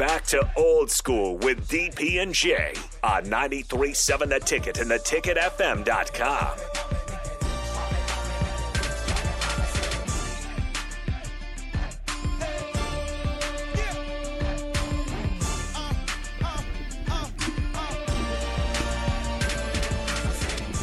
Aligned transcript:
back 0.00 0.24
to 0.24 0.50
old 0.56 0.90
school 0.90 1.36
with 1.36 1.68
DP 1.68 2.22
and 2.22 2.32
J 2.32 2.72
on 3.04 3.24
93.7 3.26 4.30
The 4.30 4.40
Ticket 4.40 4.78
and 4.78 4.90
theticketfm.com. 4.90 6.58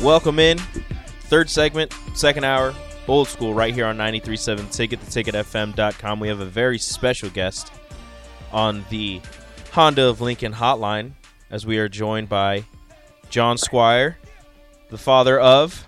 Welcome 0.06 0.38
in. 0.38 0.60
Third 1.22 1.50
segment, 1.50 1.92
second 2.14 2.44
hour, 2.44 2.76
old 3.08 3.28
school, 3.28 3.56
right 3.56 3.74
here 3.74 3.88
on 3.88 3.98
93.7 3.98 4.72
Ticket, 4.72 5.00
theticketfm.com. 5.00 6.20
We 6.20 6.28
have 6.28 6.40
a 6.40 6.46
very 6.46 6.78
special 6.78 7.32
guest 7.32 7.72
on 8.58 8.84
the 8.90 9.22
Honda 9.72 10.08
of 10.08 10.20
Lincoln 10.20 10.52
hotline 10.52 11.12
as 11.52 11.68
we 11.68 11.78
are 11.78 11.88
joined 11.88 12.28
by 12.28 12.66
John 13.30 13.56
Squire, 13.56 14.18
the 14.90 14.98
father 14.98 15.40
of 15.40 15.86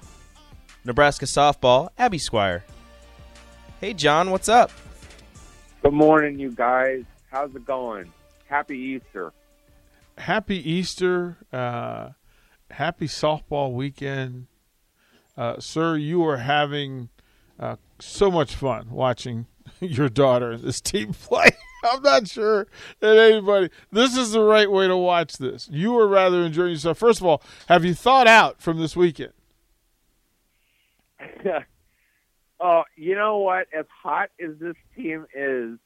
Nebraska 0.85 1.25
softball, 1.25 1.89
Abby 1.97 2.19
Squire. 2.19 2.63
Hey, 3.81 3.95
John, 3.95 4.29
what's 4.29 4.47
up? 4.47 4.69
Good 5.81 5.93
morning, 5.93 6.37
you 6.37 6.51
guys. 6.51 7.05
How's 7.31 7.55
it 7.55 7.65
going? 7.65 8.13
Happy 8.45 8.77
Easter. 8.77 9.33
Happy 10.19 10.57
Easter. 10.71 11.37
Uh, 11.51 12.09
happy 12.69 13.07
softball 13.07 13.73
weekend. 13.73 14.45
Uh, 15.35 15.59
sir, 15.59 15.97
you 15.97 16.23
are 16.23 16.37
having 16.37 17.09
uh, 17.59 17.77
so 17.97 18.29
much 18.29 18.53
fun 18.53 18.91
watching 18.91 19.47
your 19.79 20.07
daughter 20.07 20.51
and 20.51 20.61
this 20.61 20.79
team 20.79 21.13
play. 21.19 21.49
I'm 21.83 22.01
not 22.01 22.27
sure 22.27 22.67
that 22.99 23.17
anybody. 23.17 23.69
This 23.91 24.17
is 24.17 24.31
the 24.31 24.41
right 24.41 24.69
way 24.69 24.87
to 24.87 24.97
watch 24.97 25.37
this. 25.37 25.69
You 25.71 25.97
are 25.99 26.07
rather 26.07 26.43
enjoying 26.43 26.71
yourself. 26.71 26.97
First 26.97 27.21
of 27.21 27.27
all, 27.27 27.41
have 27.67 27.85
you 27.85 27.93
thought 27.93 28.27
out 28.27 28.61
from 28.61 28.79
this 28.79 28.95
weekend? 28.95 29.33
oh, 32.59 32.83
you 32.95 33.15
know 33.15 33.37
what? 33.37 33.67
As 33.77 33.85
hot 34.03 34.29
as 34.43 34.57
this 34.59 34.75
team 34.95 35.25
is, 35.33 35.77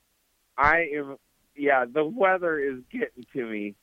I 0.57 0.87
am. 0.95 1.17
Yeah, 1.55 1.85
the 1.85 2.03
weather 2.03 2.57
is 2.59 2.79
getting 2.91 3.25
to 3.33 3.45
me. 3.45 3.75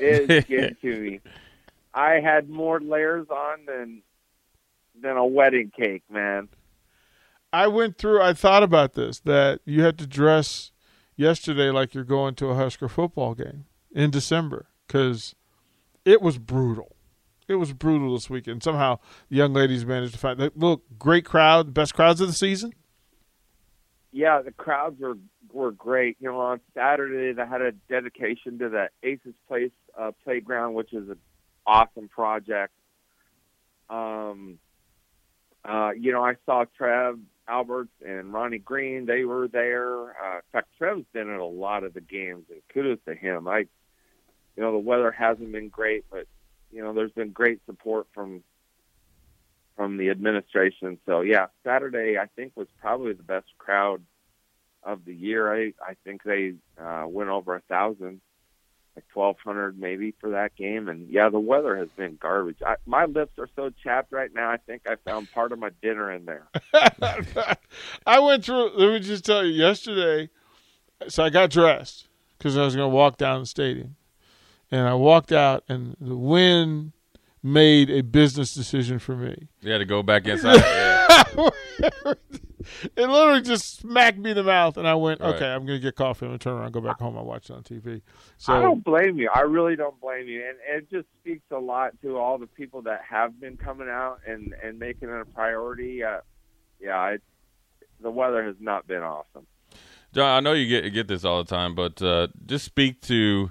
It 0.00 0.30
is 0.30 0.44
getting 0.44 0.76
to 0.82 1.00
me. 1.00 1.20
I 1.94 2.20
had 2.20 2.48
more 2.48 2.80
layers 2.80 3.28
on 3.30 3.66
than 3.66 4.02
than 5.00 5.16
a 5.16 5.26
wedding 5.26 5.70
cake, 5.76 6.02
man. 6.10 6.48
I 7.52 7.66
went 7.68 7.98
through. 7.98 8.20
I 8.22 8.32
thought 8.32 8.62
about 8.62 8.94
this 8.94 9.20
that 9.20 9.60
you 9.64 9.82
had 9.82 9.98
to 9.98 10.06
dress 10.06 10.71
yesterday 11.16 11.70
like 11.70 11.94
you're 11.94 12.04
going 12.04 12.34
to 12.36 12.48
a 12.48 12.54
Husker 12.54 12.88
football 12.88 13.34
game 13.34 13.66
in 13.92 14.10
December 14.10 14.66
because 14.86 15.34
it 16.04 16.20
was 16.20 16.38
brutal. 16.38 16.96
It 17.48 17.56
was 17.56 17.72
brutal 17.72 18.14
this 18.14 18.30
weekend. 18.30 18.62
Somehow 18.62 18.98
the 19.28 19.36
young 19.36 19.52
ladies 19.52 19.84
managed 19.84 20.14
to 20.14 20.18
find. 20.18 20.50
Look, 20.56 20.84
great 20.98 21.24
crowd, 21.24 21.74
best 21.74 21.94
crowds 21.94 22.20
of 22.20 22.28
the 22.28 22.32
season. 22.32 22.72
Yeah, 24.12 24.42
the 24.42 24.52
crowds 24.52 25.00
were 25.00 25.18
were 25.52 25.72
great. 25.72 26.16
You 26.20 26.30
know, 26.30 26.40
on 26.40 26.60
Saturday 26.74 27.32
they 27.32 27.46
had 27.46 27.62
a 27.62 27.72
dedication 27.88 28.58
to 28.58 28.68
the 28.68 28.88
Aces 29.02 29.34
Place 29.48 29.70
uh, 29.98 30.12
playground, 30.24 30.74
which 30.74 30.92
is 30.92 31.08
an 31.08 31.18
awesome 31.66 32.08
project. 32.08 32.72
Um, 33.90 34.58
uh, 35.64 35.90
you 35.98 36.12
know, 36.12 36.24
I 36.24 36.34
saw 36.46 36.64
Trev 36.76 37.18
Alberts 37.48 37.92
and 38.04 38.32
Ronnie 38.32 38.58
Green. 38.58 39.06
They 39.06 39.24
were 39.24 39.48
there. 39.48 40.10
Uh, 40.10 40.36
in 40.36 40.42
fact, 40.52 40.68
Trev's 40.78 41.04
been 41.12 41.30
at 41.30 41.40
a 41.40 41.44
lot 41.44 41.84
of 41.84 41.94
the 41.94 42.00
games, 42.00 42.44
and 42.50 42.60
kudos 42.72 42.98
to 43.06 43.14
him. 43.14 43.48
I, 43.48 43.58
you 44.56 44.62
know, 44.62 44.72
the 44.72 44.78
weather 44.78 45.10
hasn't 45.10 45.52
been 45.52 45.68
great, 45.68 46.04
but 46.10 46.26
you 46.70 46.82
know, 46.82 46.92
there's 46.92 47.12
been 47.12 47.30
great 47.30 47.60
support 47.66 48.06
from 48.14 48.42
from 49.76 49.96
the 49.96 50.10
administration. 50.10 50.98
So 51.06 51.22
yeah, 51.22 51.46
Saturday 51.64 52.18
I 52.18 52.26
think 52.26 52.52
was 52.56 52.68
probably 52.80 53.14
the 53.14 53.22
best 53.22 53.46
crowd 53.58 54.02
of 54.82 55.04
the 55.04 55.14
year. 55.14 55.52
I 55.52 55.72
I 55.82 55.94
think 56.04 56.22
they 56.22 56.54
uh, 56.80 57.04
went 57.06 57.30
over 57.30 57.56
a 57.56 57.60
thousand 57.62 58.20
like 58.96 59.06
twelve 59.12 59.36
hundred 59.44 59.78
maybe 59.78 60.14
for 60.20 60.30
that 60.30 60.54
game. 60.56 60.88
And 60.88 61.08
yeah, 61.10 61.28
the 61.28 61.40
weather 61.40 61.76
has 61.76 61.88
been 61.96 62.18
garbage. 62.20 62.58
I, 62.64 62.76
my 62.86 63.06
lips 63.06 63.38
are 63.38 63.48
so 63.56 63.70
chapped 63.82 64.12
right 64.12 64.30
now. 64.34 64.50
I 64.50 64.58
think 64.58 64.82
I 64.86 64.96
found 65.04 65.30
part 65.32 65.52
of 65.52 65.58
my 65.58 65.70
dinner 65.82 66.12
in 66.12 66.24
there. 66.24 66.48
I 68.06 68.20
went 68.20 68.44
through. 68.44 68.72
Let 68.76 68.92
me 68.92 69.00
just 69.00 69.24
tell 69.24 69.44
you. 69.44 69.52
Yesterday, 69.52 70.30
so 71.08 71.24
I 71.24 71.30
got 71.30 71.50
dressed 71.50 72.08
because 72.38 72.56
I 72.56 72.64
was 72.64 72.74
going 72.74 72.90
to 72.90 72.94
walk 72.94 73.16
down 73.16 73.40
the 73.40 73.46
stadium, 73.46 73.96
and 74.70 74.88
I 74.88 74.94
walked 74.94 75.32
out, 75.32 75.64
and 75.68 75.96
the 76.00 76.16
wind 76.16 76.92
made 77.42 77.90
a 77.90 78.02
business 78.02 78.54
decision 78.54 78.98
for 78.98 79.16
me. 79.16 79.48
You 79.60 79.72
had 79.72 79.78
to 79.78 79.84
go 79.84 80.02
back 80.02 80.26
inside. 80.28 80.62
it 82.96 83.08
literally 83.08 83.42
just 83.42 83.78
smacked 83.78 84.18
me 84.18 84.30
in 84.30 84.36
the 84.36 84.42
mouth, 84.42 84.76
and 84.76 84.86
I 84.86 84.94
went, 84.94 85.20
Right. 85.20 85.34
"Okay, 85.34 85.46
I'm 85.46 85.66
going 85.66 85.78
to 85.78 85.82
get 85.82 85.96
coffee. 85.96 86.26
I'm 86.26 86.30
going 86.30 86.38
to 86.38 86.44
turn 86.44 86.54
around, 86.54 86.72
go 86.72 86.80
back 86.80 86.98
home. 87.00 87.16
I 87.16 87.22
watch 87.22 87.50
it 87.50 87.54
on 87.54 87.62
TV." 87.62 88.02
So 88.38 88.52
I 88.52 88.60
don't 88.60 88.82
blame 88.82 89.18
you. 89.18 89.30
I 89.34 89.40
really 89.40 89.76
don't 89.76 90.00
blame 90.00 90.26
you, 90.28 90.44
and 90.46 90.56
it 90.68 90.90
just 90.90 91.06
speaks 91.20 91.44
a 91.50 91.58
lot 91.58 91.92
to 92.02 92.16
all 92.18 92.38
the 92.38 92.46
people 92.46 92.82
that 92.82 93.02
have 93.08 93.40
been 93.40 93.56
coming 93.56 93.88
out 93.88 94.20
and 94.26 94.54
and 94.62 94.78
making 94.78 95.08
it 95.08 95.20
a 95.20 95.24
priority. 95.24 96.02
Uh, 96.02 96.18
yeah, 96.80 97.08
it, 97.10 97.22
the 98.00 98.10
weather 98.10 98.44
has 98.44 98.56
not 98.60 98.86
been 98.86 99.02
awesome. 99.02 99.46
John, 100.12 100.28
I 100.28 100.40
know 100.40 100.52
you 100.52 100.66
get 100.68 100.92
get 100.92 101.08
this 101.08 101.24
all 101.24 101.42
the 101.42 101.48
time, 101.48 101.74
but 101.74 102.02
uh, 102.02 102.28
just 102.44 102.64
speak 102.66 103.00
to, 103.02 103.50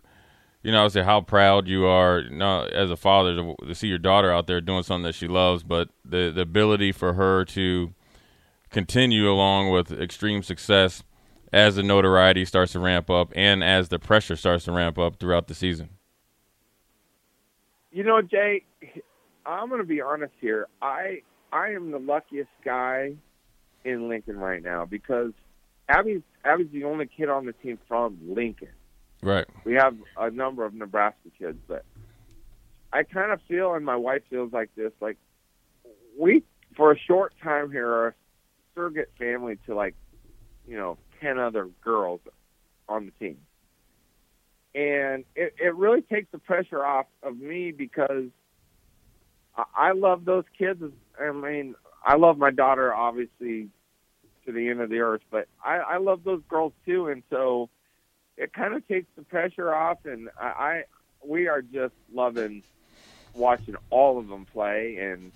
you 0.62 0.72
know, 0.72 0.86
I 0.86 0.88
say 0.90 1.02
how 1.02 1.22
proud 1.22 1.68
you 1.68 1.86
are, 1.86 2.20
you 2.20 2.30
know, 2.38 2.66
as 2.66 2.92
a 2.92 2.96
father 2.98 3.36
to, 3.36 3.56
to 3.66 3.74
see 3.74 3.88
your 3.88 3.98
daughter 3.98 4.32
out 4.32 4.46
there 4.46 4.62
doing 4.62 4.84
something 4.84 5.04
that 5.04 5.16
she 5.16 5.28
loves, 5.28 5.64
but 5.64 5.90
the 6.06 6.32
the 6.32 6.42
ability 6.42 6.92
for 6.92 7.14
her 7.14 7.46
to 7.46 7.94
continue 8.72 9.30
along 9.30 9.70
with 9.70 9.92
extreme 9.92 10.42
success 10.42 11.04
as 11.54 11.76
the 11.76 11.84
notoriety 11.84 12.46
starts 12.46 12.72
to 12.72 12.80
ramp 12.80 13.10
up 13.10 13.32
and 13.36 13.64
as 13.64 13.90
the 13.90 14.00
pressure 14.00 14.36
starts 14.36 14.66
to 14.66 14.72
ramp 14.72 14.98
up 14.98 15.18
throughout 15.18 15.48
the 15.48 15.54
season. 15.54 15.90
You 17.92 18.04
know, 18.04 18.22
Jay, 18.22 18.64
I'm 19.46 19.68
going 19.68 19.82
to 19.82 19.88
be 19.88 20.02
honest 20.02 20.34
here. 20.40 20.68
I 20.82 21.22
I 21.52 21.72
am 21.72 21.92
the 21.92 22.00
luckiest 22.00 22.50
guy 22.64 23.14
in 23.84 24.08
Lincoln 24.08 24.38
right 24.38 24.64
now 24.64 24.86
because 24.86 25.34
Abby's 25.90 26.22
Abby's 26.46 26.72
the 26.72 26.86
only 26.86 27.06
kid 27.06 27.28
on 27.28 27.46
the 27.46 27.54
team 27.54 27.78
from 27.88 28.18
Lincoln. 28.26 28.70
Right. 29.22 29.46
We 29.66 29.74
have 29.74 29.96
a 30.18 30.32
number 30.32 30.66
of 30.66 30.74
Nebraska 30.74 31.30
kids, 31.38 31.60
but 31.68 31.84
I 32.94 33.04
kind 33.04 33.32
of 33.32 33.40
feel, 33.48 33.74
and 33.74 33.86
my 33.86 33.96
wife 33.96 34.24
feels 34.30 34.52
like 34.52 34.70
this, 34.76 34.92
like 35.02 35.18
we 36.18 36.44
for 36.76 36.92
a 36.94 36.98
short 36.98 37.34
time 37.44 37.72
here 37.72 37.88
are 37.88 38.16
family 39.22 39.58
to 39.68 39.76
like 39.76 39.96
you 40.68 40.76
know 40.76 40.98
ten 41.22 41.38
other 41.38 41.70
girls 41.84 42.20
on 42.90 43.06
the 43.06 43.12
team, 43.26 43.38
and 44.74 45.24
it, 45.36 45.54
it 45.62 45.76
really 45.76 46.02
takes 46.02 46.32
the 46.32 46.40
pressure 46.40 46.84
off 46.84 47.06
of 47.22 47.38
me 47.38 47.72
because 47.72 48.26
I, 49.56 49.64
I 49.76 49.92
love 49.92 50.26
those 50.26 50.46
kids. 50.58 50.84
I 51.20 51.32
mean, 51.32 51.76
I 52.04 52.16
love 52.16 52.38
my 52.38 52.52
daughter 52.52 52.94
obviously 52.94 53.70
to 54.46 54.52
the 54.52 54.70
end 54.70 54.82
of 54.82 54.90
the 54.90 55.00
earth, 55.00 55.22
but 55.30 55.48
I, 55.64 55.78
I 55.78 55.98
love 55.98 56.24
those 56.24 56.42
girls 56.50 56.74
too, 56.86 57.08
and 57.08 57.22
so 57.30 57.70
it 58.38 58.54
kind 58.54 58.74
of 58.74 58.88
takes 58.88 59.08
the 59.16 59.22
pressure 59.22 59.74
off, 59.74 60.00
and 60.06 60.30
I, 60.40 60.46
I 60.46 60.84
we 61.24 61.48
are 61.48 61.62
just 61.62 61.94
loving 62.12 62.64
watching 63.36 63.76
all 63.92 64.18
of 64.18 64.28
them 64.28 64.46
play, 64.46 64.98
and 64.98 65.32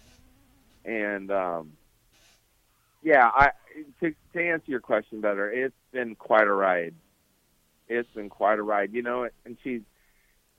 and 0.84 1.31
um, 1.31 1.73
yeah, 3.05 3.29
I 3.33 3.49
to, 4.01 4.13
to 4.33 4.41
answer 4.41 4.66
your 4.66 4.79
question 4.79 5.21
better, 5.21 5.49
it's 5.49 5.75
been 5.93 6.16
quite 6.16 6.47
a 6.47 6.51
ride. 6.51 6.95
It's 7.88 8.09
been 8.16 8.29
quite 8.29 8.57
a 8.57 8.63
ride, 8.63 8.93
you 8.93 9.03
know, 9.03 9.29
and 9.45 9.57
she's 9.63 9.81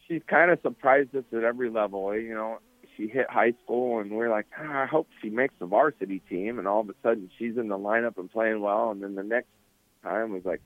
she's 0.07 0.23
kind 0.29 0.53
of 0.53 0.61
surprised 0.63 1.15
us 1.17 1.25
at 1.37 1.43
every 1.43 1.71
level, 1.71 2.17
you 2.17 2.33
know. 2.33 2.59
She 2.97 3.09
hit 3.09 3.27
high 3.29 3.53
school, 3.65 3.99
and 3.99 4.13
we're 4.13 4.31
like, 4.31 4.47
ah, 4.57 4.85
I 4.85 4.87
hope 4.87 5.09
she 5.21 5.29
makes 5.29 5.55
the 5.59 5.67
varsity 5.67 6.21
team, 6.31 6.61
and 6.61 6.69
all 6.69 6.81
of 6.81 6.89
a 6.89 6.95
sudden 7.03 7.31
she's 7.37 7.57
in 7.57 7.69
the 7.69 7.77
lineup 7.77 8.17
and 8.17 8.31
playing 8.31 8.61
well, 8.61 8.93
and 8.93 9.03
then 9.03 9.17
the 9.17 9.25
next 9.25 9.49
time 10.05 10.33
was 10.33 10.45
like, 10.45 10.63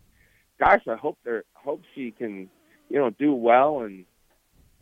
gosh, 0.61 0.83
I 0.87 0.97
hope 0.97 1.19
they're 1.25 1.45
hope 1.55 1.81
she 1.95 2.11
can, 2.11 2.51
you 2.91 2.99
know, 2.99 3.09
do 3.09 3.33
well 3.33 3.81
and 3.81 4.05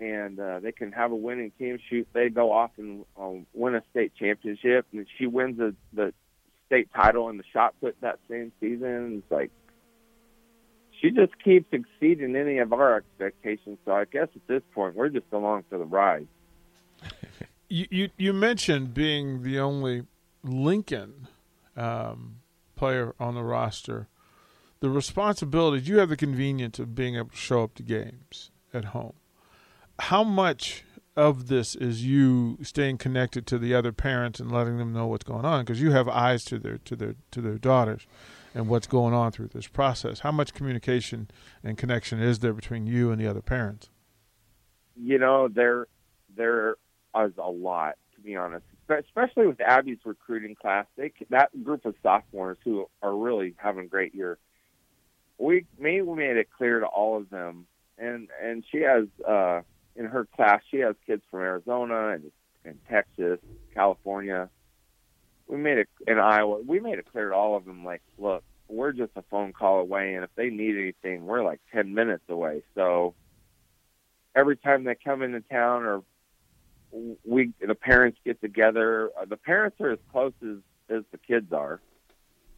and 0.00 0.40
uh, 0.40 0.58
they 0.58 0.72
can 0.72 0.90
have 0.92 1.12
a 1.12 1.16
winning 1.16 1.52
team. 1.60 1.78
Shoot, 1.88 2.08
they 2.12 2.28
go 2.28 2.50
off 2.50 2.72
and 2.76 3.04
um, 3.16 3.46
win 3.54 3.76
a 3.76 3.82
state 3.90 4.12
championship, 4.18 4.86
and 4.92 5.06
she 5.16 5.26
wins 5.26 5.58
the 5.58 5.76
the 5.92 6.12
state 6.68 6.88
title 6.94 7.28
in 7.30 7.36
the 7.36 7.44
shot 7.52 7.74
put 7.80 8.00
that 8.00 8.20
same 8.30 8.52
season. 8.60 9.22
It's 9.22 9.32
like 9.32 9.50
she 11.00 11.10
just 11.10 11.32
keeps 11.42 11.66
exceeding 11.72 12.36
any 12.36 12.58
of 12.58 12.72
our 12.72 12.96
expectations. 12.96 13.78
So 13.84 13.92
I 13.92 14.04
guess 14.04 14.28
at 14.34 14.46
this 14.46 14.62
point, 14.74 14.94
we're 14.94 15.08
just 15.08 15.26
along 15.32 15.64
for 15.68 15.78
the 15.78 15.84
ride. 15.84 16.28
you, 17.68 17.86
you 17.90 18.10
you 18.16 18.32
mentioned 18.32 18.94
being 18.94 19.42
the 19.42 19.58
only 19.58 20.04
Lincoln 20.44 21.28
um, 21.76 22.36
player 22.76 23.14
on 23.18 23.34
the 23.34 23.42
roster. 23.42 24.08
the 24.80 24.90
responsibilities. 24.90 25.88
You 25.88 25.98
have 25.98 26.08
the 26.08 26.16
convenience 26.16 26.78
of 26.78 26.94
being 26.94 27.16
able 27.16 27.30
to 27.30 27.36
show 27.36 27.64
up 27.64 27.74
to 27.74 27.82
games 27.82 28.50
at 28.72 28.86
home. 28.86 29.14
How 29.98 30.22
much 30.22 30.84
of 31.18 31.48
this 31.48 31.74
is 31.74 32.04
you 32.04 32.58
staying 32.62 32.96
connected 32.96 33.44
to 33.48 33.58
the 33.58 33.74
other 33.74 33.90
parents 33.90 34.38
and 34.38 34.52
letting 34.52 34.78
them 34.78 34.92
know 34.92 35.08
what's 35.08 35.24
going 35.24 35.44
on 35.44 35.64
because 35.64 35.82
you 35.82 35.90
have 35.90 36.08
eyes 36.08 36.44
to 36.44 36.60
their 36.60 36.78
to 36.78 36.94
their 36.94 37.16
to 37.32 37.40
their 37.40 37.58
daughters 37.58 38.06
and 38.54 38.68
what's 38.68 38.86
going 38.86 39.12
on 39.12 39.32
through 39.32 39.48
this 39.48 39.66
process. 39.66 40.20
How 40.20 40.30
much 40.30 40.54
communication 40.54 41.28
and 41.64 41.76
connection 41.76 42.22
is 42.22 42.38
there 42.38 42.52
between 42.52 42.86
you 42.86 43.10
and 43.10 43.20
the 43.20 43.26
other 43.26 43.42
parents? 43.42 43.90
You 44.94 45.18
know, 45.18 45.48
there 45.48 45.88
there 46.36 46.76
is 47.16 47.32
a 47.36 47.50
lot 47.50 47.96
to 48.14 48.20
be 48.20 48.36
honest, 48.36 48.64
especially 48.88 49.48
with 49.48 49.60
Abby's 49.60 49.98
recruiting 50.04 50.54
class. 50.54 50.86
They 50.96 51.12
that 51.30 51.50
group 51.64 51.84
of 51.84 51.96
sophomores 52.00 52.58
who 52.64 52.88
are 53.02 53.16
really 53.16 53.54
having 53.56 53.86
a 53.86 53.88
great 53.88 54.14
year. 54.14 54.38
We 55.36 55.66
we 55.80 56.00
made 56.00 56.36
it 56.36 56.46
clear 56.56 56.78
to 56.78 56.86
all 56.86 57.16
of 57.16 57.28
them, 57.28 57.66
and 57.98 58.28
and 58.40 58.64
she 58.70 58.82
has 58.82 59.06
uh, 59.26 59.62
in 59.96 60.04
her 60.04 60.26
class 60.36 60.62
she 60.70 60.78
has 60.78 60.94
kids 61.06 61.22
from 61.30 61.40
Arizona 61.40 62.10
and 62.10 62.30
and 62.64 62.78
Texas, 62.88 63.38
California. 63.74 64.50
We 65.46 65.56
made 65.56 65.78
it 65.78 65.88
in 66.06 66.18
Iowa. 66.18 66.60
We 66.66 66.80
made 66.80 66.98
it 66.98 67.06
clear 67.10 67.30
to 67.30 67.34
all 67.34 67.56
of 67.56 67.64
them, 67.64 67.84
like, 67.84 68.02
look, 68.18 68.44
we're 68.68 68.92
just 68.92 69.12
a 69.16 69.22
phone 69.30 69.54
call 69.54 69.78
away, 69.78 70.14
and 70.14 70.24
if 70.24 70.30
they 70.34 70.50
need 70.50 70.76
anything, 70.76 71.24
we're 71.24 71.42
like 71.42 71.60
ten 71.72 71.94
minutes 71.94 72.24
away. 72.28 72.62
So 72.74 73.14
every 74.34 74.56
time 74.56 74.84
they 74.84 74.94
come 74.94 75.22
into 75.22 75.40
town 75.40 75.84
or 75.84 76.02
we 77.24 77.52
the 77.60 77.74
parents 77.74 78.18
get 78.24 78.40
together. 78.40 79.10
Uh, 79.20 79.24
the 79.24 79.36
parents 79.36 79.80
are 79.80 79.90
as 79.90 79.98
close 80.10 80.32
as 80.42 80.56
as 80.88 81.02
the 81.12 81.18
kids 81.18 81.52
are, 81.52 81.80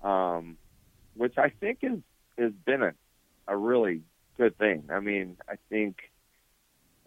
um, 0.02 0.56
which 1.14 1.36
I 1.38 1.48
think 1.48 1.78
is 1.82 1.98
has 2.38 2.52
been 2.64 2.82
a 2.82 2.92
a 3.48 3.56
really 3.56 4.02
good 4.36 4.56
thing. 4.58 4.84
I 4.90 5.00
mean, 5.00 5.36
I 5.48 5.54
think 5.68 6.09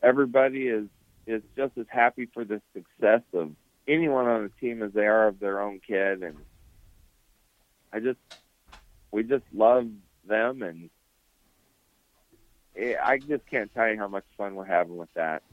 everybody 0.03 0.67
is 0.67 0.87
is 1.25 1.41
just 1.55 1.77
as 1.77 1.85
happy 1.89 2.27
for 2.33 2.43
the 2.43 2.61
success 2.73 3.21
of 3.33 3.51
anyone 3.87 4.27
on 4.27 4.43
the 4.43 4.51
team 4.59 4.83
as 4.83 4.91
they 4.91 5.07
are 5.07 5.27
of 5.27 5.39
their 5.39 5.61
own 5.61 5.79
kid, 5.79 6.21
and 6.21 6.35
I 7.91 7.99
just 7.99 8.19
we 9.11 9.23
just 9.23 9.45
love 9.53 9.87
them, 10.27 10.61
and 10.61 10.89
it, 12.75 12.97
I 13.03 13.19
just 13.19 13.45
can't 13.49 13.73
tell 13.73 13.89
you 13.89 13.97
how 13.97 14.07
much 14.07 14.25
fun 14.37 14.55
we're 14.55 14.65
having 14.65 14.97
with 14.97 15.13
that. 15.13 15.43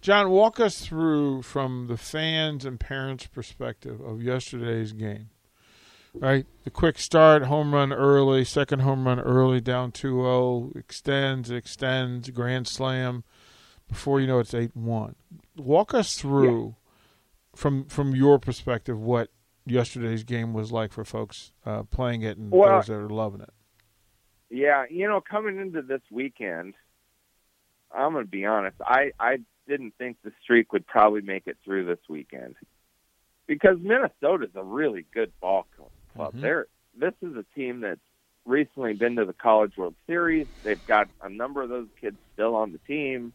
John, 0.00 0.28
walk 0.28 0.60
us 0.60 0.86
through 0.86 1.42
from 1.42 1.86
the 1.86 1.96
fans 1.96 2.66
and 2.66 2.78
parents' 2.78 3.26
perspective 3.26 4.02
of 4.02 4.22
yesterday's 4.22 4.92
game. 4.92 5.30
Right? 6.14 6.46
The 6.62 6.70
quick 6.70 6.98
start, 6.98 7.44
home 7.44 7.74
run 7.74 7.92
early, 7.92 8.44
second 8.44 8.80
home 8.80 9.06
run 9.06 9.18
early, 9.20 9.60
down 9.60 9.90
2 9.92 10.22
0, 10.22 10.72
extends, 10.76 11.50
extends, 11.50 12.30
grand 12.30 12.68
slam. 12.68 13.24
Before 13.88 14.20
you 14.20 14.26
know 14.26 14.38
it's 14.38 14.54
8 14.54 14.76
1. 14.76 15.14
Walk 15.56 15.92
us 15.92 16.16
through, 16.16 16.66
yeah. 16.66 17.56
from 17.56 17.84
from 17.86 18.14
your 18.14 18.38
perspective, 18.38 18.98
what 18.98 19.30
yesterday's 19.66 20.24
game 20.24 20.52
was 20.52 20.72
like 20.72 20.92
for 20.92 21.04
folks 21.04 21.52
uh, 21.66 21.82
playing 21.84 22.22
it 22.22 22.36
and 22.36 22.50
well, 22.50 22.76
those 22.76 22.86
that 22.86 22.94
are 22.94 23.08
loving 23.08 23.40
it. 23.40 23.52
Yeah, 24.50 24.84
you 24.88 25.08
know, 25.08 25.20
coming 25.20 25.58
into 25.58 25.82
this 25.82 26.02
weekend, 26.10 26.74
I'm 27.90 28.12
going 28.12 28.24
to 28.24 28.30
be 28.30 28.44
honest. 28.44 28.76
I 28.80 29.10
I 29.18 29.38
didn't 29.66 29.94
think 29.98 30.18
the 30.22 30.32
streak 30.42 30.72
would 30.72 30.86
probably 30.86 31.22
make 31.22 31.46
it 31.46 31.56
through 31.64 31.86
this 31.86 31.98
weekend 32.08 32.54
because 33.46 33.78
Minnesota's 33.80 34.54
a 34.54 34.62
really 34.62 35.06
good 35.12 35.32
ball 35.40 35.66
club. 36.14 36.32
Mm-hmm. 36.32 36.40
They're 36.40 36.66
this 36.96 37.14
is 37.22 37.36
a 37.36 37.44
team 37.54 37.80
that's 37.80 38.00
recently 38.44 38.94
been 38.94 39.16
to 39.16 39.24
the 39.24 39.32
College 39.32 39.76
World 39.76 39.94
Series. 40.06 40.46
They've 40.62 40.84
got 40.86 41.08
a 41.22 41.28
number 41.28 41.62
of 41.62 41.68
those 41.68 41.88
kids 42.00 42.16
still 42.32 42.54
on 42.54 42.72
the 42.72 42.78
team, 42.78 43.32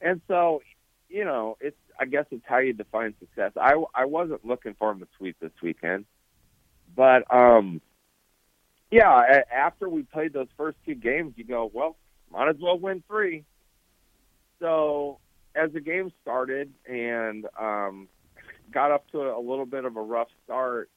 and 0.00 0.20
so 0.28 0.62
you 1.08 1.24
know 1.24 1.56
it's 1.60 1.76
I 1.98 2.04
guess 2.04 2.26
it's 2.30 2.44
how 2.46 2.58
you 2.58 2.72
define 2.72 3.14
success. 3.18 3.52
I 3.60 3.82
I 3.94 4.04
wasn't 4.04 4.44
looking 4.44 4.74
for 4.78 4.92
them 4.92 5.00
to 5.00 5.08
sweep 5.16 5.36
this 5.40 5.52
weekend, 5.62 6.04
but 6.94 7.24
um, 7.34 7.80
yeah, 8.90 9.42
after 9.52 9.88
we 9.88 10.02
played 10.02 10.32
those 10.32 10.48
first 10.56 10.76
two 10.84 10.94
games, 10.94 11.34
you 11.36 11.44
go 11.44 11.70
well, 11.72 11.96
might 12.30 12.48
as 12.48 12.56
well 12.60 12.78
win 12.78 13.02
three 13.08 13.44
so 14.60 15.18
as 15.54 15.72
the 15.72 15.80
game 15.80 16.12
started 16.22 16.72
and 16.86 17.46
um, 17.58 18.08
got 18.70 18.90
up 18.90 19.10
to 19.10 19.20
a 19.20 19.40
little 19.40 19.66
bit 19.66 19.84
of 19.84 19.96
a 19.96 20.00
rough 20.00 20.28
start, 20.44 20.90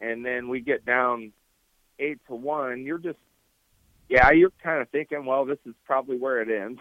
and 0.00 0.24
then 0.24 0.48
we 0.48 0.60
get 0.60 0.84
down 0.84 1.32
eight 1.98 2.18
to 2.28 2.34
one, 2.34 2.84
you're 2.84 2.98
just 2.98 3.18
yeah, 4.08 4.30
you're 4.30 4.52
kind 4.62 4.80
of 4.80 4.88
thinking, 4.88 5.26
well, 5.26 5.44
this 5.44 5.58
is 5.66 5.74
probably 5.84 6.16
where 6.16 6.40
it 6.40 6.48
ends. 6.48 6.80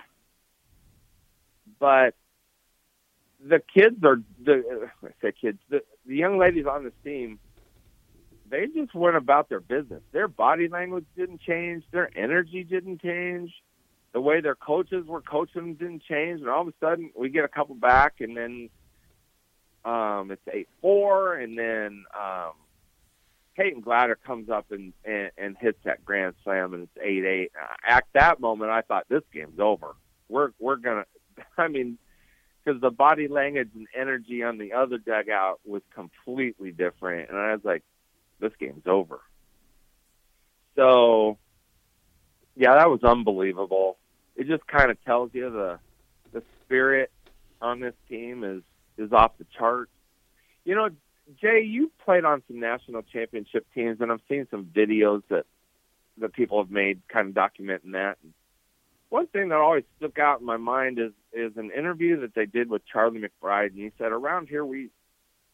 But 1.79 2.15
the 3.45 3.61
kids 3.73 3.97
are 4.03 4.21
the 4.43 4.89
I 5.03 5.09
say 5.21 5.33
kids, 5.39 5.59
the, 5.69 5.81
the 6.05 6.15
young 6.15 6.37
ladies 6.37 6.65
on 6.65 6.83
this 6.83 6.93
team, 7.03 7.39
they 8.49 8.67
just 8.67 8.95
went 8.95 9.17
about 9.17 9.49
their 9.49 9.59
business. 9.59 10.01
Their 10.13 10.27
body 10.27 10.69
language 10.69 11.05
didn't 11.17 11.41
change, 11.41 11.83
their 11.91 12.09
energy 12.17 12.63
didn't 12.63 13.01
change 13.01 13.51
the 14.13 14.21
way 14.21 14.41
their 14.41 14.55
coaches 14.55 15.05
were 15.05 15.21
coaching 15.21 15.75
didn't 15.75 16.03
change, 16.03 16.39
and 16.41 16.49
all 16.49 16.61
of 16.61 16.67
a 16.67 16.73
sudden 16.79 17.11
we 17.15 17.29
get 17.29 17.43
a 17.43 17.47
couple 17.47 17.75
back, 17.75 18.15
and 18.19 18.35
then 18.35 18.69
um, 19.85 20.31
it's 20.31 20.41
eight 20.51 20.67
four, 20.81 21.35
and 21.35 21.55
then 21.55 22.03
um, 22.19 22.53
Peyton 23.57 23.81
Glatter 23.81 24.15
comes 24.15 24.50
up 24.50 24.71
and, 24.71 24.94
and 25.04 25.31
and 25.38 25.57
hits 25.59 25.80
that 25.83 26.06
grand 26.06 26.36
slam, 26.44 26.74
and 26.74 26.83
it's 26.83 26.98
eight 27.04 27.25
eight. 27.25 27.51
Uh, 27.62 27.74
at 27.88 28.06
that 28.13 28.39
moment, 28.39 28.71
I 28.71 28.81
thought 28.81 29.06
this 29.09 29.24
game's 29.33 29.59
over. 29.59 29.95
We're 30.30 30.51
we're 30.59 30.77
gonna. 30.77 31.06
I 31.57 31.68
mean, 31.68 31.98
because 32.63 32.80
the 32.80 32.92
body 32.92 33.27
language 33.27 33.69
and 33.75 33.88
energy 33.95 34.44
on 34.44 34.57
the 34.57 34.74
other 34.74 34.98
dugout 34.98 35.59
was 35.65 35.81
completely 35.94 36.71
different, 36.71 37.30
and 37.30 37.38
I 37.38 37.51
was 37.54 37.63
like, 37.63 37.83
this 38.39 38.54
game's 38.59 38.86
over. 38.86 39.19
So, 40.75 41.39
yeah, 42.56 42.75
that 42.75 42.89
was 42.89 43.04
unbelievable 43.04 43.98
it 44.38 44.48
just 44.48 44.65
kind 44.68 44.92
of 44.92 45.04
tells 45.04 45.31
you 45.33 45.50
the 45.50 45.80
the 46.31 46.44
spirit 46.63 47.12
on 47.59 47.80
this 47.80 47.95
team 48.07 48.44
is 48.44 48.62
is 48.98 49.12
off 49.12 49.31
the 49.39 49.45
charts. 49.57 49.92
You 50.63 50.75
know, 50.75 50.89
Jay, 51.35 51.62
you 51.62 51.91
played 52.06 52.24
on 52.24 52.41
some 52.47 52.59
national 52.59 53.01
championship 53.01 53.65
teams, 53.75 54.00
and 54.00 54.12
I've 54.12 54.21
seen 54.29 54.47
some 54.50 54.65
videos 54.65 55.24
that 55.29 55.45
that 56.19 56.33
people 56.33 56.59
have 56.59 56.71
made, 56.71 57.01
kind 57.07 57.27
of 57.29 57.35
documenting 57.35 57.91
that. 57.91 58.18
One 59.09 59.27
thing 59.27 59.49
that 59.49 59.59
always 59.59 59.83
stuck 59.97 60.18
out 60.18 60.40
in 60.40 60.45
my 60.45 60.57
mind 60.57 60.99
is 60.99 61.11
is 61.33 61.56
an 61.57 61.71
interview 61.71 62.21
that 62.21 62.33
they 62.33 62.45
did 62.45 62.69
with 62.69 62.85
Charlie 62.85 63.21
McBride, 63.21 63.68
and 63.68 63.80
he 63.80 63.92
said, 63.97 64.11
"Around 64.11 64.47
here, 64.47 64.66
we 64.66 64.90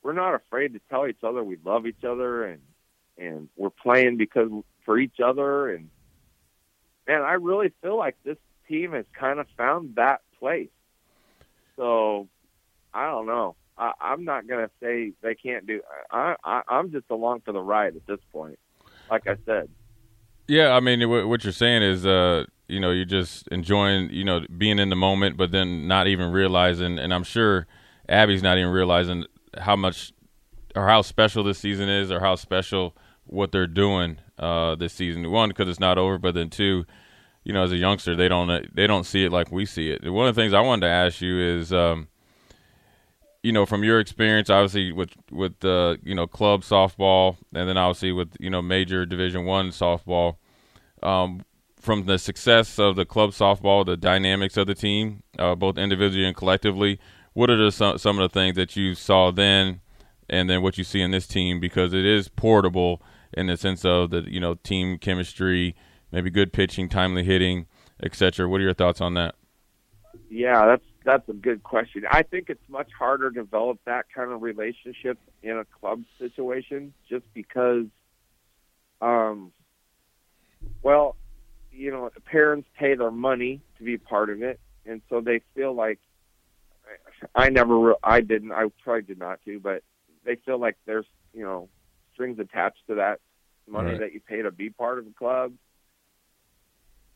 we're 0.01 0.13
not 0.13 0.35
afraid 0.35 0.73
to 0.73 0.81
tell 0.89 1.07
each 1.07 1.23
other 1.23 1.43
we 1.43 1.57
love 1.63 1.85
each 1.85 2.03
other, 2.03 2.45
and 2.45 2.61
and 3.17 3.49
we're 3.55 3.69
playing 3.69 4.17
because 4.17 4.49
for 4.85 4.97
each 4.97 5.19
other." 5.19 5.69
And 5.69 5.89
man, 7.07 7.21
I 7.21 7.33
really 7.33 7.71
feel 7.81 7.97
like 7.97 8.15
this 8.23 8.37
team 8.67 8.93
has 8.93 9.05
kind 9.13 9.39
of 9.39 9.47
found 9.57 9.95
that 9.95 10.21
place. 10.39 10.69
So 11.75 12.27
I 12.93 13.07
don't 13.07 13.25
know. 13.25 13.55
I, 13.77 13.91
I'm 14.13 14.23
not 14.25 14.47
going 14.47 14.65
to 14.65 14.71
say 14.81 15.13
they 15.21 15.35
can't 15.35 15.65
do. 15.65 15.81
I, 16.11 16.35
I 16.43 16.61
I'm 16.67 16.91
just 16.91 17.05
along 17.09 17.41
for 17.41 17.51
the 17.51 17.61
ride 17.61 17.95
at 17.95 18.05
this 18.05 18.19
point. 18.31 18.59
Like 19.09 19.27
I 19.27 19.35
said. 19.45 19.69
Yeah, 20.47 20.71
I 20.71 20.79
mean, 20.81 21.09
what 21.09 21.43
you're 21.43 21.53
saying 21.53 21.83
is, 21.83 22.05
uh, 22.05 22.45
you 22.67 22.79
know, 22.79 22.91
you're 22.91 23.05
just 23.05 23.47
enjoying, 23.47 24.09
you 24.11 24.23
know, 24.23 24.41
being 24.57 24.77
in 24.77 24.89
the 24.89 24.95
moment, 24.95 25.37
but 25.37 25.51
then 25.51 25.87
not 25.87 26.07
even 26.07 26.31
realizing. 26.31 26.99
And 26.99 27.13
I'm 27.13 27.23
sure 27.23 27.65
Abby's 28.07 28.43
not 28.43 28.57
even 28.57 28.71
realizing 28.71 29.25
how 29.57 29.75
much 29.75 30.11
or 30.75 30.87
how 30.87 31.01
special 31.01 31.43
this 31.43 31.59
season 31.59 31.89
is, 31.89 32.11
or 32.11 32.19
how 32.19 32.35
special 32.35 32.95
what 33.25 33.51
they're 33.51 33.67
doing 33.67 34.17
uh, 34.37 34.75
this 34.75 34.93
season. 34.93 35.29
One, 35.31 35.49
because 35.49 35.69
it's 35.69 35.79
not 35.79 35.97
over, 35.97 36.17
but 36.17 36.33
then 36.33 36.49
two, 36.49 36.85
you 37.43 37.53
know, 37.53 37.63
as 37.63 37.71
a 37.71 37.77
youngster, 37.77 38.15
they 38.15 38.27
don't 38.27 38.75
they 38.75 38.87
don't 38.87 39.05
see 39.05 39.23
it 39.23 39.31
like 39.31 39.51
we 39.51 39.65
see 39.65 39.91
it. 39.91 40.09
One 40.11 40.27
of 40.27 40.35
the 40.35 40.41
things 40.41 40.53
I 40.53 40.61
wanted 40.61 40.87
to 40.87 40.91
ask 40.91 41.21
you 41.21 41.39
is, 41.39 41.71
um, 41.71 42.07
you 43.43 43.51
know, 43.51 43.65
from 43.65 43.83
your 43.83 43.99
experience, 43.99 44.49
obviously 44.49 44.91
with 44.91 45.11
with 45.31 45.63
uh, 45.63 45.97
you 46.03 46.15
know 46.15 46.27
club 46.27 46.61
softball, 46.61 47.37
and 47.53 47.69
then 47.69 47.77
obviously 47.77 48.11
with 48.11 48.35
you 48.39 48.49
know 48.49 48.61
major 48.61 49.05
Division 49.05 49.45
One 49.45 49.69
softball, 49.69 50.37
um, 51.01 51.45
from 51.79 52.05
the 52.05 52.17
success 52.17 52.79
of 52.79 52.95
the 52.95 53.05
club 53.05 53.31
softball, 53.31 53.85
the 53.85 53.97
dynamics 53.97 54.57
of 54.57 54.67
the 54.67 54.75
team, 54.75 55.23
uh, 55.37 55.55
both 55.55 55.77
individually 55.77 56.25
and 56.25 56.35
collectively. 56.35 56.99
What 57.33 57.49
are 57.49 57.57
the, 57.57 57.71
some 57.71 57.97
some 57.97 58.19
of 58.19 58.31
the 58.31 58.33
things 58.33 58.55
that 58.55 58.75
you 58.75 58.95
saw 58.95 59.31
then, 59.31 59.81
and 60.29 60.49
then 60.49 60.61
what 60.61 60.77
you 60.77 60.83
see 60.83 61.01
in 61.01 61.11
this 61.11 61.27
team? 61.27 61.59
Because 61.59 61.93
it 61.93 62.05
is 62.05 62.29
portable 62.29 63.01
in 63.33 63.47
the 63.47 63.57
sense 63.57 63.83
of 63.83 64.09
the 64.09 64.23
you 64.27 64.39
know 64.39 64.55
team 64.55 64.97
chemistry 64.97 65.75
maybe 66.13 66.29
good 66.29 66.53
pitching, 66.53 66.87
timely 66.87 67.23
hitting, 67.23 67.65
etc. 68.01 68.47
What 68.47 68.61
are 68.61 68.63
your 68.63 68.73
thoughts 68.73 69.01
on 69.01 69.15
that? 69.15 69.35
Yeah, 70.29 70.65
that's 70.65 70.85
that's 71.03 71.27
a 71.29 71.33
good 71.33 71.63
question. 71.63 72.03
I 72.09 72.23
think 72.23 72.49
it's 72.49 72.67
much 72.69 72.89
harder 72.97 73.29
to 73.31 73.41
develop 73.41 73.79
that 73.85 74.05
kind 74.13 74.31
of 74.31 74.41
relationship 74.41 75.17
in 75.41 75.57
a 75.57 75.65
club 75.65 76.03
situation, 76.17 76.93
just 77.09 77.25
because 77.33 77.85
Um, 79.01 79.51
well, 80.81 81.17
you 81.71 81.91
know, 81.91 82.09
parents 82.25 82.69
pay 82.79 82.95
their 82.95 83.11
money 83.11 83.61
to 83.77 83.83
be 83.83 83.97
part 83.97 84.29
of 84.29 84.41
it, 84.41 84.59
and 84.85 85.01
so 85.09 85.19
they 85.19 85.41
feel 85.55 85.73
like 85.73 85.99
I 87.35 87.49
never, 87.49 87.77
re- 87.77 87.95
I 88.03 88.21
didn't, 88.21 88.51
I 88.51 88.67
probably 88.83 89.01
did 89.01 89.19
not 89.19 89.39
too, 89.43 89.59
but 89.59 89.83
they 90.23 90.37
feel 90.45 90.57
like 90.57 90.77
there's, 90.85 91.05
you 91.33 91.43
know, 91.43 91.67
strings 92.13 92.39
attached 92.39 92.85
to 92.87 92.95
that 92.95 93.19
money 93.67 93.89
Right. 93.89 93.99
that 93.99 94.13
you 94.13 94.21
pay 94.21 94.41
to 94.41 94.51
be 94.51 94.69
part 94.69 94.99
of 94.99 95.07
a 95.07 95.11
club. 95.11 95.53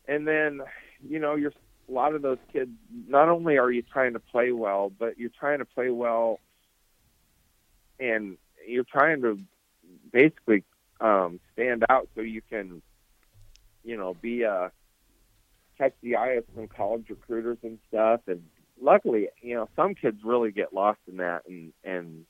And 0.07 0.27
then, 0.27 0.61
you 1.07 1.19
know, 1.19 1.35
you're 1.35 1.53
a 1.89 1.91
lot 1.91 2.15
of 2.15 2.21
those 2.21 2.39
kids. 2.51 2.71
Not 3.07 3.29
only 3.29 3.57
are 3.57 3.71
you 3.71 3.81
trying 3.81 4.13
to 4.13 4.19
play 4.19 4.51
well, 4.51 4.91
but 4.97 5.17
you're 5.17 5.29
trying 5.29 5.59
to 5.59 5.65
play 5.65 5.89
well, 5.89 6.39
and 7.99 8.37
you're 8.67 8.83
trying 8.83 9.21
to 9.21 9.39
basically 10.11 10.63
um, 10.99 11.39
stand 11.53 11.85
out 11.89 12.09
so 12.15 12.21
you 12.21 12.41
can, 12.49 12.81
you 13.83 13.97
know, 13.97 14.15
be 14.21 14.43
a 14.43 14.71
catch 15.77 15.93
the 16.01 16.15
eye 16.15 16.33
of 16.33 16.45
some 16.55 16.67
college 16.67 17.05
recruiters 17.09 17.57
and 17.63 17.77
stuff. 17.87 18.21
And 18.27 18.43
luckily, 18.81 19.29
you 19.41 19.55
know, 19.55 19.69
some 19.75 19.95
kids 19.95 20.17
really 20.23 20.51
get 20.51 20.73
lost 20.73 20.99
in 21.07 21.17
that, 21.17 21.43
and 21.47 21.71
and 21.83 22.25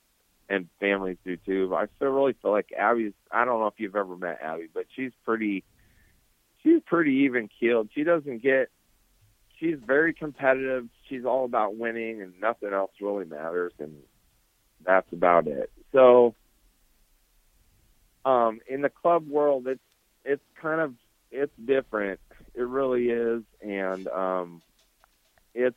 and 0.48 0.68
families 0.80 1.16
do 1.24 1.36
too. 1.36 1.68
But 1.70 1.76
I 1.76 1.86
still 1.96 2.08
really 2.08 2.34
feel 2.40 2.50
like 2.50 2.72
Abby's. 2.76 3.12
I 3.30 3.44
don't 3.44 3.60
know 3.60 3.66
if 3.66 3.74
you've 3.78 3.96
ever 3.96 4.16
met 4.16 4.40
Abby, 4.42 4.68
but 4.72 4.84
she's 4.94 5.12
pretty. 5.24 5.64
She's 6.62 6.82
pretty 6.86 7.24
even 7.24 7.48
keeled. 7.60 7.88
She 7.94 8.04
doesn't 8.04 8.42
get. 8.42 8.68
She's 9.58 9.76
very 9.84 10.14
competitive. 10.14 10.88
She's 11.08 11.24
all 11.24 11.44
about 11.44 11.76
winning, 11.76 12.22
and 12.22 12.32
nothing 12.40 12.72
else 12.72 12.92
really 13.00 13.24
matters. 13.24 13.72
And 13.78 13.96
that's 14.84 15.10
about 15.12 15.46
it. 15.46 15.70
So, 15.92 16.34
um, 18.24 18.60
in 18.68 18.82
the 18.82 18.90
club 18.90 19.28
world, 19.28 19.66
it's 19.66 19.80
it's 20.24 20.42
kind 20.60 20.80
of 20.80 20.94
it's 21.30 21.52
different. 21.64 22.20
It 22.54 22.62
really 22.62 23.08
is, 23.08 23.42
and 23.62 24.08
um, 24.08 24.62
it 25.54 25.74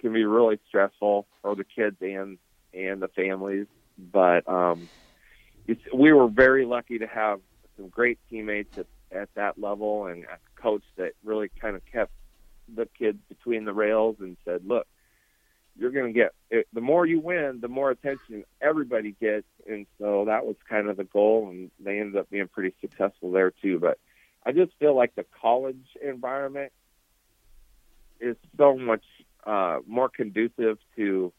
can 0.00 0.12
be 0.12 0.24
really 0.24 0.58
stressful 0.68 1.26
for 1.42 1.54
the 1.54 1.64
kids 1.64 1.96
and 2.00 2.38
and 2.72 3.02
the 3.02 3.08
families. 3.08 3.66
But 3.98 4.48
um, 4.48 4.88
it's, 5.66 5.80
we 5.94 6.12
were 6.12 6.28
very 6.28 6.64
lucky 6.64 6.98
to 6.98 7.06
have 7.06 7.40
some 7.76 7.88
great 7.88 8.18
teammates 8.28 8.76
at, 8.76 8.86
at 9.12 9.28
that 9.34 9.58
level 9.58 10.06
and 10.06 10.24
a 10.24 10.60
coach 10.60 10.82
that 10.96 11.12
really 11.24 11.50
kind 11.60 11.76
of 11.76 11.82
kept 11.90 12.12
the 12.72 12.88
kids 12.98 13.18
between 13.28 13.64
the 13.64 13.72
rails 13.72 14.16
and 14.20 14.36
said, 14.44 14.66
"Look, 14.66 14.86
you're 15.76 15.90
going 15.90 16.12
to 16.12 16.18
get 16.18 16.32
it, 16.50 16.66
the 16.72 16.80
more 16.80 17.06
you 17.06 17.20
win, 17.20 17.60
the 17.60 17.68
more 17.68 17.90
attention 17.90 18.44
everybody 18.60 19.12
gets." 19.20 19.46
And 19.68 19.86
so 19.98 20.24
that 20.26 20.46
was 20.46 20.56
kind 20.68 20.88
of 20.88 20.96
the 20.96 21.04
goal, 21.04 21.48
and 21.48 21.70
they 21.80 22.00
ended 22.00 22.16
up 22.16 22.30
being 22.30 22.48
pretty 22.48 22.74
successful 22.80 23.30
there 23.32 23.50
too. 23.50 23.78
But 23.78 23.98
I 24.44 24.52
just 24.52 24.72
feel 24.78 24.94
like 24.94 25.14
the 25.14 25.26
college 25.40 25.86
environment 26.02 26.72
is 28.20 28.36
so 28.56 28.76
much 28.76 29.04
uh, 29.46 29.78
more 29.86 30.08
conducive 30.08 30.78
to 30.96 31.32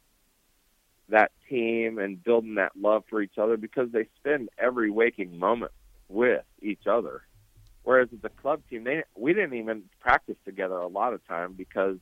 that 1.09 1.31
team 1.49 1.99
and 1.99 2.23
building 2.23 2.55
that 2.55 2.71
love 2.75 3.03
for 3.09 3.21
each 3.21 3.37
other 3.37 3.57
because 3.57 3.91
they 3.91 4.07
spend 4.19 4.49
every 4.57 4.89
waking 4.89 5.37
moment 5.37 5.71
with 6.09 6.43
each 6.61 6.87
other. 6.87 7.21
Whereas 7.85 8.09
at 8.11 8.21
the 8.23 8.29
club 8.29 8.61
team, 8.69 8.83
they 8.83 9.03
we 9.15 9.33
didn't 9.33 9.53
even 9.53 9.83
practice 10.01 10.35
together 10.43 10.75
a 10.75 10.87
lot 10.87 11.13
of 11.13 11.25
time 11.27 11.53
because 11.53 11.97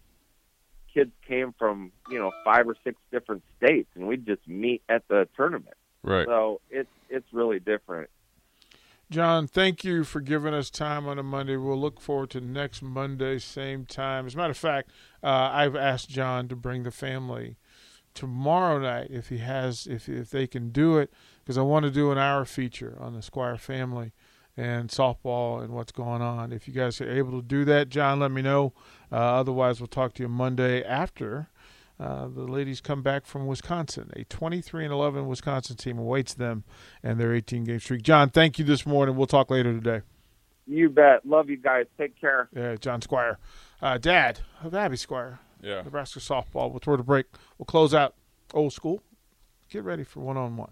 kids 0.94 1.12
came 1.28 1.54
from 1.60 1.92
you 2.10 2.18
know 2.18 2.32
five 2.46 2.68
or 2.68 2.76
six 2.86 2.98
different 3.12 3.44
states, 3.58 3.90
and 3.94 4.08
we'd 4.08 4.26
just 4.26 4.48
meet 4.48 4.82
at 4.88 5.06
the 5.10 5.28
tournament. 5.36 5.76
Right. 6.02 6.26
So 6.26 6.62
it's 6.72 6.90
it's 7.10 7.28
really 7.34 7.60
different. 7.60 8.10
John, 9.10 9.46
thank 9.46 9.84
you 9.84 10.06
for 10.06 10.22
giving 10.22 10.54
us 10.54 10.70
time 10.70 11.06
on 11.06 11.20
a 11.20 11.24
Monday. 11.24 11.58
We'll 11.58 11.80
look 11.80 12.00
forward 12.00 12.30
to 12.32 12.42
next 12.42 12.82
Monday, 12.82 13.38
same 13.38 13.86
time. 13.86 14.26
As 14.26 14.34
a 14.34 14.38
matter 14.38 14.52
of 14.52 14.58
fact, 14.58 14.90
uh, 15.22 15.50
I've 15.52 15.76
asked 15.76 16.10
John 16.10 16.48
to 16.48 16.56
bring 16.56 16.84
the 16.84 16.92
family 16.92 17.58
tomorrow 18.14 18.80
night 18.80 19.08
if 19.10 19.28
he 19.28 19.40
has, 19.40 19.86
if 19.86 20.08
if 20.08 20.30
they 20.30 20.48
can 20.48 20.70
do 20.70 20.98
it, 20.98 21.12
because 21.44 21.58
I 21.58 21.62
want 21.62 21.84
to 21.84 21.92
do 21.92 22.10
an 22.10 22.18
hour 22.18 22.46
feature 22.46 22.98
on 23.02 23.14
the 23.14 23.22
Squire 23.22 23.58
family 23.58 24.14
and 24.56 24.90
softball 24.90 25.64
and 25.64 25.74
what's 25.74 25.92
going 25.92 26.22
on. 26.22 26.52
If 26.52 26.68
you 26.68 26.74
guys 26.74 27.00
are 27.02 27.10
able 27.10 27.42
to 27.42 27.48
do 27.48 27.66
that, 27.66 27.90
John, 27.90 28.20
let 28.20 28.32
me 28.32 28.42
know. 28.42 28.74
Uh, 29.12 29.16
otherwise, 29.16 29.80
we'll 29.80 29.88
talk 29.88 30.14
to 30.16 30.24
you 30.24 30.30
Monday 30.30 30.84
after. 30.84 31.48
Uh, 32.00 32.28
the 32.28 32.42
ladies 32.44 32.82
come 32.82 33.02
back 33.02 33.26
from 33.26 33.46
Wisconsin. 33.48 34.12
A 34.16 34.24
23 34.26 34.86
and 34.86 34.94
11 34.94 35.28
Wisconsin 35.28 35.76
team 35.76 35.98
awaits 36.00 36.34
them 36.34 36.64
and 37.04 37.20
their 37.20 37.34
18 37.34 37.64
game 37.64 37.80
streak. 37.80 38.02
John, 38.02 38.30
thank 38.30 38.58
you 38.60 38.66
this 38.66 38.86
morning. 38.86 39.16
We'll 39.16 39.28
talk 39.28 39.50
later 39.52 39.72
today. 39.74 40.02
You 40.66 40.90
bet. 40.90 41.26
Love 41.26 41.50
you 41.50 41.58
guys. 41.58 41.86
Take 41.98 42.20
care. 42.20 42.50
Uh, 42.56 42.76
John 42.78 43.02
Squire, 43.02 43.38
uh, 43.82 43.98
dad 43.98 44.40
of 44.64 44.74
Abby 44.74 44.98
Squire, 44.98 45.40
Yeah. 45.62 45.82
Nebraska 45.82 46.20
softball. 46.20 46.70
We'll 46.72 46.80
throw 46.80 46.98
the 46.98 47.04
break. 47.04 47.26
We'll 47.58 47.66
close 47.66 47.94
out 47.94 48.16
old 48.54 48.74
school. 48.74 49.04
Get 49.70 49.84
ready 49.84 50.04
for 50.04 50.20
one 50.22 50.38
on 50.38 50.58
one. 50.58 50.72